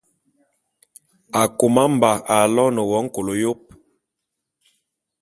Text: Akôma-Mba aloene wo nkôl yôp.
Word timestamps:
Akôma-Mba 1.41 2.11
aloene 2.39 2.81
wo 2.89 2.97
nkôl 3.05 3.27
yôp. 3.41 3.61